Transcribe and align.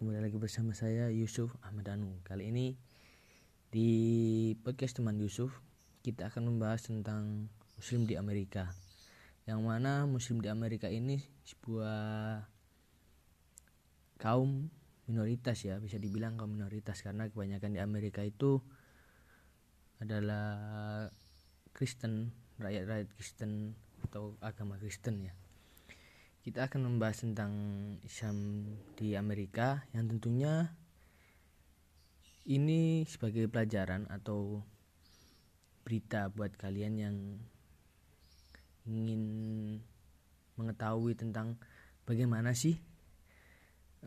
kembali 0.00 0.32
lagi 0.32 0.40
bersama 0.40 0.72
saya 0.72 1.12
Yusuf 1.12 1.52
Ahmad 1.60 1.84
Anu. 1.92 2.24
Kali 2.24 2.48
ini 2.48 2.72
di 3.68 3.92
podcast 4.64 4.96
teman 4.96 5.20
Yusuf 5.20 5.52
kita 6.00 6.32
akan 6.32 6.48
membahas 6.48 6.88
tentang 6.88 7.52
Muslim 7.76 8.08
di 8.08 8.16
Amerika. 8.16 8.72
Yang 9.44 9.60
mana 9.60 10.08
Muslim 10.08 10.40
di 10.40 10.48
Amerika 10.48 10.88
ini 10.88 11.20
sebuah 11.44 12.00
kaum 14.16 14.72
minoritas 15.04 15.68
ya, 15.68 15.76
bisa 15.76 16.00
dibilang 16.00 16.40
kaum 16.40 16.48
minoritas 16.48 17.04
karena 17.04 17.28
kebanyakan 17.28 17.76
di 17.76 17.80
Amerika 17.84 18.24
itu 18.24 18.56
adalah 20.00 21.12
Kristen, 21.76 22.32
rakyat-rakyat 22.56 23.08
Kristen 23.20 23.76
atau 24.08 24.40
agama 24.40 24.80
Kristen 24.80 25.28
ya 25.28 25.36
kita 26.40 26.72
akan 26.72 26.88
membahas 26.88 27.20
tentang 27.20 27.52
Islam 28.00 28.64
di 28.96 29.12
Amerika 29.12 29.84
yang 29.92 30.08
tentunya 30.08 30.72
ini 32.48 33.04
sebagai 33.04 33.44
pelajaran 33.52 34.08
atau 34.08 34.64
berita 35.84 36.32
buat 36.32 36.56
kalian 36.56 36.94
yang 36.96 37.16
ingin 38.88 39.22
mengetahui 40.56 41.12
tentang 41.12 41.60
bagaimana 42.08 42.56
sih 42.56 42.80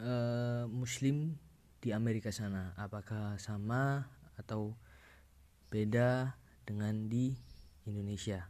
uh, 0.01 0.65
Muslim 0.65 1.37
di 1.83 1.93
Amerika 1.93 2.33
sana, 2.33 2.73
apakah 2.79 3.37
sama 3.37 4.09
atau 4.39 4.73
beda 5.69 6.33
dengan 6.65 7.11
di 7.11 7.35
Indonesia. 7.85 8.47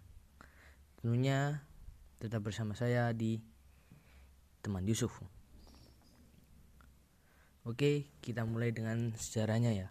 Tentunya 1.01 1.65
tetap 2.21 2.45
bersama 2.45 2.77
saya 2.77 3.11
di 3.11 3.52
teman 4.63 4.87
Yusuf. 4.87 5.11
Oke, 7.67 8.07
kita 8.23 8.47
mulai 8.47 8.71
dengan 8.71 9.11
sejarahnya 9.15 9.75
ya. 9.75 9.87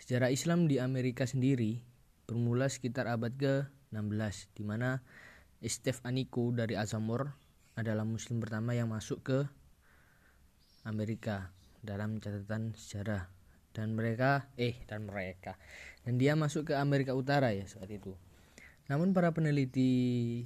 Sejarah 0.00 0.32
Islam 0.32 0.64
di 0.64 0.80
Amerika 0.80 1.28
sendiri 1.28 1.84
bermula 2.24 2.68
sekitar 2.72 3.08
abad 3.08 3.32
ke-16 3.36 4.56
di 4.56 4.64
mana 4.64 5.04
Steve 5.64 6.00
Aniko 6.04 6.52
dari 6.52 6.76
Azamor 6.76 7.32
adalah 7.76 8.04
muslim 8.08 8.40
pertama 8.40 8.72
yang 8.72 8.88
masuk 8.88 9.24
ke 9.24 9.38
Amerika 10.84 11.52
dalam 11.84 12.20
catatan 12.20 12.76
sejarah 12.76 13.28
dan 13.76 13.94
mereka 13.94 14.50
eh 14.58 14.82
dan 14.90 15.06
mereka 15.06 15.54
dan 16.02 16.18
dia 16.18 16.34
masuk 16.34 16.72
ke 16.72 16.74
Amerika 16.74 17.14
Utara 17.14 17.52
ya 17.54 17.64
saat 17.68 17.88
itu. 17.88 18.16
Namun 18.88 19.12
para 19.12 19.32
peneliti 19.32 20.44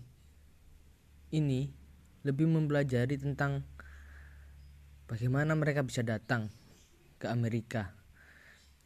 ini 1.32 1.81
lebih 2.22 2.46
mempelajari 2.46 3.18
tentang 3.18 3.66
bagaimana 5.10 5.58
mereka 5.58 5.82
bisa 5.82 6.06
datang 6.06 6.48
ke 7.18 7.26
Amerika. 7.26 7.94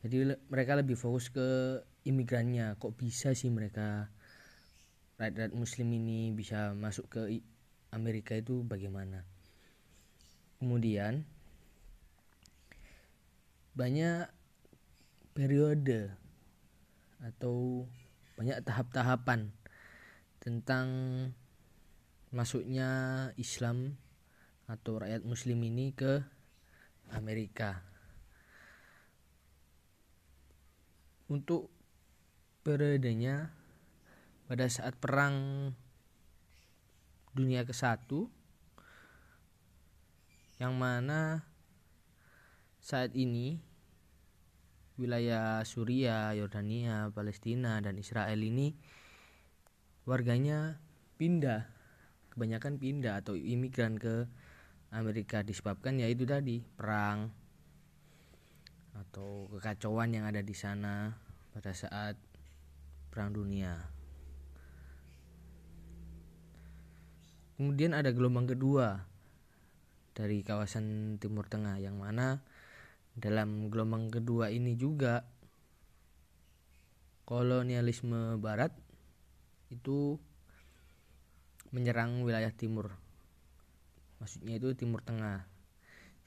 Jadi 0.04 0.36
mereka 0.48 0.76
lebih 0.76 0.96
fokus 0.96 1.28
ke 1.32 1.80
imigrannya. 2.04 2.76
Kok 2.80 2.96
bisa 2.96 3.32
sih 3.32 3.52
mereka 3.52 4.08
rakyat 5.16 5.52
muslim 5.56 5.88
ini 5.92 6.32
bisa 6.32 6.76
masuk 6.76 7.08
ke 7.08 7.20
Amerika 7.92 8.36
itu 8.36 8.64
bagaimana? 8.64 9.24
Kemudian 10.60 11.24
banyak 13.76 14.24
periode 15.36 16.08
atau 17.20 17.84
banyak 18.40 18.64
tahap-tahapan 18.64 19.52
tentang 20.40 20.86
masuknya 22.34 22.90
Islam 23.38 23.94
atau 24.66 24.98
rakyat 24.98 25.22
muslim 25.22 25.62
ini 25.62 25.94
ke 25.94 26.22
Amerika. 27.14 27.86
Untuk 31.30 31.70
periodenya 32.66 33.50
pada 34.46 34.66
saat 34.66 34.94
perang 34.98 35.70
dunia 37.34 37.66
ke-1 37.66 38.06
yang 40.62 40.72
mana 40.74 41.44
saat 42.80 43.12
ini 43.12 43.60
wilayah 44.96 45.60
Suriah, 45.66 46.32
Yordania, 46.32 47.12
Palestina 47.12 47.82
dan 47.84 48.00
Israel 48.00 48.40
ini 48.40 48.72
warganya 50.08 50.80
pindah 51.20 51.75
kebanyakan 52.36 52.76
pindah 52.76 53.24
atau 53.24 53.32
imigran 53.32 53.96
ke 53.96 54.28
Amerika 54.92 55.40
disebabkan 55.40 55.96
ya 55.96 56.04
itu 56.04 56.28
tadi 56.28 56.60
perang 56.60 57.32
atau 58.92 59.48
kekacauan 59.56 60.12
yang 60.12 60.28
ada 60.28 60.44
di 60.44 60.52
sana 60.52 61.16
pada 61.56 61.72
saat 61.72 62.20
perang 63.08 63.32
dunia. 63.32 63.72
Kemudian 67.56 67.96
ada 67.96 68.12
gelombang 68.12 68.44
kedua 68.44 69.08
dari 70.12 70.44
kawasan 70.44 71.16
Timur 71.16 71.48
Tengah 71.48 71.80
yang 71.80 71.96
mana 71.96 72.44
dalam 73.16 73.72
gelombang 73.72 74.12
kedua 74.12 74.52
ini 74.52 74.76
juga 74.76 75.24
kolonialisme 77.24 78.36
barat 78.36 78.76
itu 79.72 80.20
menyerang 81.72 82.22
wilayah 82.22 82.50
timur. 82.52 82.94
Maksudnya 84.22 84.56
itu 84.56 84.72
timur 84.74 85.02
tengah 85.02 85.46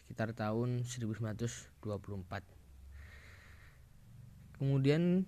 sekitar 0.03 0.33
tahun 0.33 0.83
1924 0.89 2.59
kemudian 4.59 5.23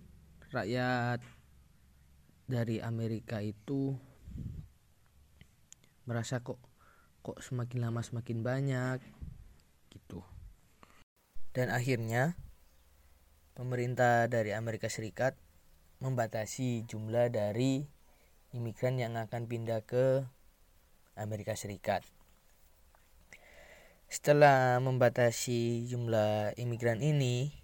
rakyat 0.52 1.24
dari 2.52 2.84
Amerika 2.84 3.40
itu 3.40 3.96
merasa 6.04 6.44
kok 6.44 6.60
kok 7.24 7.40
semakin 7.40 7.80
lama 7.80 8.04
semakin 8.04 8.44
banyak 8.44 9.00
gitu. 9.96 10.20
Dan 11.56 11.72
akhirnya 11.72 12.36
pemerintah 13.56 14.28
dari 14.28 14.52
Amerika 14.52 14.92
Serikat 14.92 15.40
membatasi 16.04 16.84
jumlah 16.84 17.32
dari 17.32 17.88
imigran 18.52 19.00
yang 19.00 19.16
akan 19.16 19.48
pindah 19.48 19.84
ke 19.88 20.28
Amerika 21.16 21.56
Serikat. 21.56 22.04
Setelah 24.12 24.80
membatasi 24.84 25.88
jumlah 25.88 26.60
imigran 26.60 27.00
ini, 27.00 27.56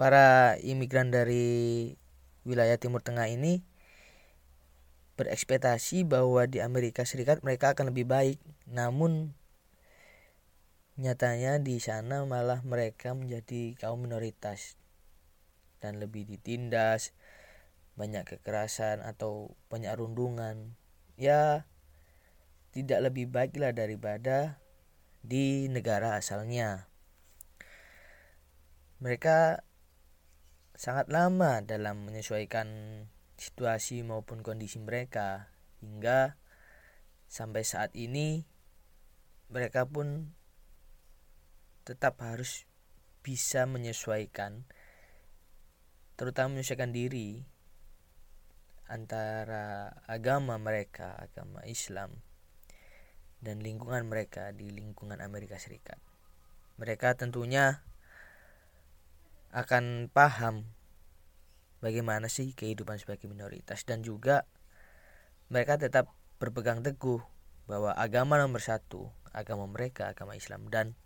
para 0.00 0.56
imigran 0.64 1.12
dari 1.12 1.92
wilayah 2.48 2.80
Timur 2.80 3.04
Tengah 3.04 3.28
ini 3.28 3.60
berekspektasi 5.16 6.04
bahwa 6.04 6.44
di 6.44 6.60
Amerika 6.60 7.04
Serikat 7.04 7.40
mereka 7.44 7.72
akan 7.72 7.92
lebih 7.92 8.08
baik. 8.08 8.38
Namun 8.68 9.32
nyatanya 10.96 11.60
di 11.60 11.76
sana 11.76 12.24
malah 12.24 12.64
mereka 12.64 13.12
menjadi 13.12 13.76
kaum 13.76 14.00
minoritas 14.04 14.80
dan 15.80 16.00
lebih 16.00 16.24
ditindas, 16.24 17.12
banyak 17.96 18.28
kekerasan 18.28 19.00
atau 19.00 19.56
banyak 19.72 19.90
rundungan 19.96 20.76
ya 21.16 21.64
tidak 22.76 23.08
lebih 23.08 23.32
baik 23.32 23.56
lah 23.56 23.72
daripada 23.72 24.60
di 25.24 25.66
negara 25.72 26.20
asalnya. 26.20 26.92
Mereka 29.00 29.64
sangat 30.76 31.08
lama 31.08 31.64
dalam 31.64 32.04
menyesuaikan 32.04 32.68
situasi 33.40 34.04
maupun 34.04 34.44
kondisi 34.44 34.76
mereka 34.76 35.48
hingga 35.80 36.36
sampai 37.28 37.64
saat 37.64 37.96
ini 37.96 38.44
mereka 39.48 39.88
pun 39.88 40.36
tetap 41.88 42.20
harus 42.20 42.68
bisa 43.24 43.64
menyesuaikan 43.64 44.68
terutama 46.16 46.56
menyesuaikan 46.56 46.92
diri 46.92 47.44
antara 48.86 49.98
agama 50.06 50.56
mereka, 50.56 51.14
agama 51.18 51.62
Islam, 51.66 52.22
dan 53.44 53.60
lingkungan 53.60 54.06
mereka 54.08 54.54
di 54.54 54.70
lingkungan 54.72 55.20
Amerika 55.20 55.58
Serikat. 55.60 55.98
Mereka 56.80 57.18
tentunya 57.18 57.82
akan 59.52 60.08
paham 60.12 60.68
bagaimana 61.80 62.26
sih 62.26 62.52
kehidupan 62.52 62.98
sebagai 62.98 63.30
minoritas 63.30 63.86
dan 63.86 64.02
juga 64.02 64.48
mereka 65.52 65.78
tetap 65.78 66.10
berpegang 66.42 66.82
teguh 66.82 67.22
bahwa 67.70 67.94
agama 67.94 68.40
nomor 68.40 68.60
satu, 68.64 69.10
agama 69.30 69.68
mereka, 69.70 70.10
agama 70.10 70.34
Islam 70.34 70.66
dan 70.72 70.98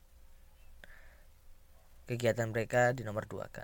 kegiatan 2.06 2.50
mereka 2.50 2.90
di 2.94 3.04
nomor 3.04 3.26
dua 3.26 3.46
kan. 3.46 3.58